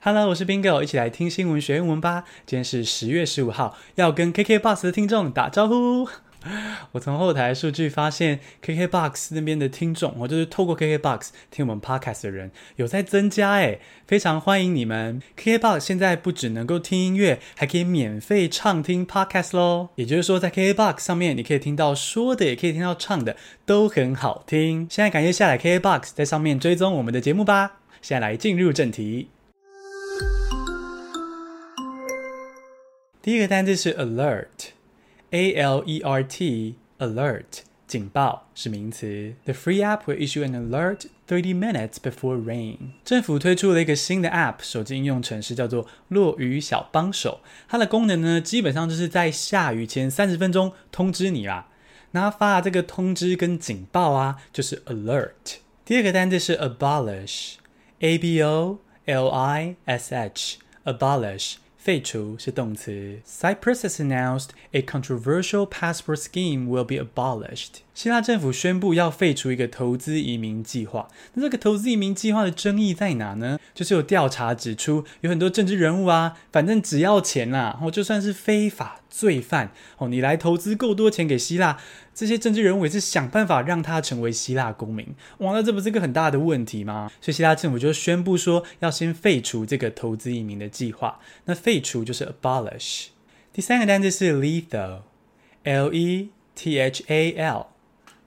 [0.00, 2.22] Hello，我是 Bingo，一起来听新闻学英文吧。
[2.46, 6.08] 今天是十月十五号，要跟 KKBOX 的听众打招呼。
[6.92, 15.20] 我从后台数据发现，KKBOX 那边的听众，我就是透过 KKBOX 听我们 Podcast 的人有在增加，诶，非常欢迎你们。
[15.36, 19.88] KKBOX 现在不只能够听音乐，还可以免费畅听 Podcast 喽。
[19.96, 23.36] 也就是说，在 KKBOX 上面，你可以听到说的，也可以听到唱的，
[23.66, 24.86] 都很好听。
[24.88, 27.80] 现在赶紧下载 KKBOX，在上面追踪我们的节目吧。
[28.00, 29.30] 现在来进入正题。
[33.20, 39.34] 第一个单字是 alert，a l e r t，alert，警报是名词。
[39.44, 42.92] The free app will issue an alert thirty minutes before rain。
[43.04, 47.40] 政府推出了一个新的 app，手机应用程式叫做落雨小帮手。
[47.68, 51.68] 它的功能呢，基本上就是在下雨前三十分钟通知你啦。
[52.12, 55.56] 那发这个通知跟警报啊，就是 alert。
[55.84, 61.56] 第二个单字是 abolish，a b o l i s h，abolish。
[61.78, 63.20] 废除是动词。
[63.24, 67.82] Cyprus has announced a controversial passport scheme will be abolished.
[67.94, 71.08] 希腊政府宣布要废除一个投资移民计划。
[71.34, 73.58] 那这个投资移民计划的争议在哪呢？
[73.74, 81.78] 就是有调查指出，有很多政治人物啊，反正只要钱呐，哦，就算是非法罪犯哦，你来投资够多钱给希腊，
[82.14, 85.14] 这些政治人物也是想办法让他成为希腊公民。
[85.38, 87.10] 哇，那这不是个很大的问题吗？
[87.20, 91.20] 所以希腊政府就宣布说，要先废除这个投资移民的计划。
[91.44, 93.06] 那废除就是 abolish。
[93.52, 97.66] 第三个单词是 lethal，L E T H A L。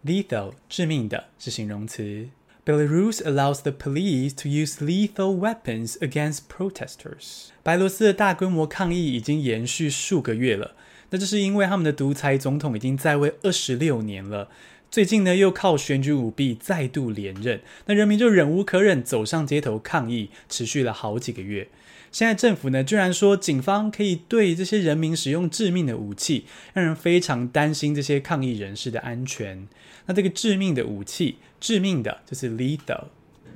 [0.03, 2.27] Lethal 致命的是形容词。
[2.63, 7.47] Belarus allows the police to use lethal weapons against protesters。
[7.63, 10.75] 白罗斯的大规模抗议已经延续数个月了，
[11.09, 14.47] 那这是因为他们的独裁总统已经在位二十六年了。
[14.91, 21.67] 最近呢，又靠选举舞弊再度连任，那人民就忍无可忍，走上街头抗议，持续了好几个月。
[22.11, 29.67] 现在政府呢，居然说警方可以对这些人民使用致命的武器，让人非常担心这些抗议人士的安全。
[30.07, 33.05] 那这个致命的武器，致命的就是 lethal。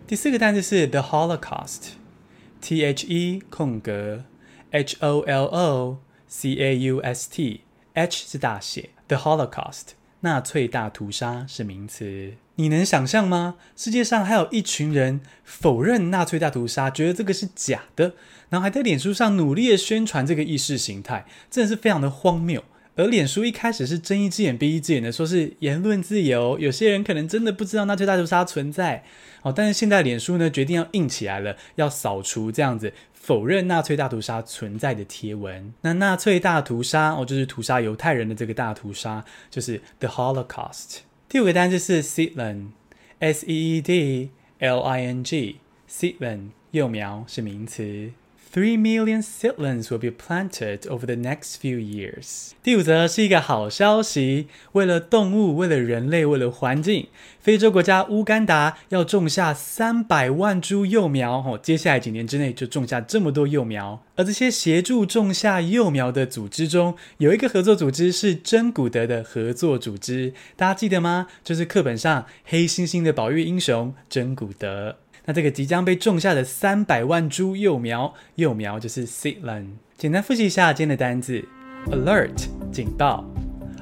[0.07, 4.23] 第四个单词是 the Holocaust，T H E 空格
[4.71, 9.95] H O L O C A U S T，H 是大写，the Holocaust。
[10.21, 13.55] 纳粹大屠杀是名词，你能想象吗？
[13.75, 18.13] 世界上还有一群人否认纳粹大屠杀，觉得这个是假的，
[18.49, 22.63] 然后还在脸书上努力的宣传这个意识形态，真的是非常的荒谬。
[22.97, 29.03] 而脸书一开始是睁一只眼闭一只眼的，说是言论自由，有些人可能真的不知道纳粹大屠杀存在
[29.41, 29.51] 哦。
[29.53, 35.73] 但是现在脸书呢，决定要硬起来了，要扫除这样子否认纳粹大屠杀存在的贴文。
[35.81, 40.99] 那纳粹大屠杀哦，就是屠杀犹太人的这个大屠杀，就是 the Holocaust。
[41.27, 44.29] 第五个单词是 seedling，S E E D
[44.59, 48.11] L I N G，seedling 幼苗是名词。
[48.55, 52.51] Three million seedlings will be planted over the next few years。
[52.63, 57.09] 第五则是一个好消息，为了动物，为了人类，为了环境，
[57.41, 61.33] 非洲国家乌干达要种下三百万株幼苗。
[61.39, 64.01] 哦，接下来几年之内就种下这么多幼苗。
[64.15, 71.27] 而这些协助种下幼苗的组织中，有一个合作组织是真古德的合作组织，大家记得吗？
[71.43, 74.95] 就是课本上黑猩猩的保育英雄真古德。
[75.25, 79.67] 那这个即将被种下的三百万株幼苗，幼苗就是 seedling。
[79.97, 81.43] 简单复习一下今天的单字
[81.87, 83.25] ：alert 警报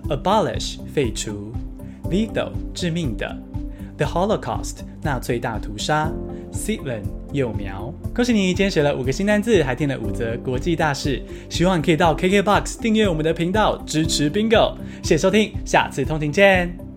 [0.10, 1.52] ，abolish 废除
[2.10, 3.36] ，lethal 致命的
[3.98, 6.10] ，the Holocaust 纳粹大屠杀
[6.54, 7.94] ，seedling 幼苗。
[8.16, 11.22] 恭喜你，今天学了五个新单字，还听了五则国际大事。
[11.50, 14.76] 希望可以到 KKBOX 订阅我们的频道，支持 Bingo。
[15.02, 16.93] 谢谢收听，下次通勤见。